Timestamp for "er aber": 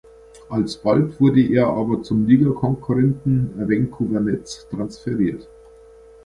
1.43-2.01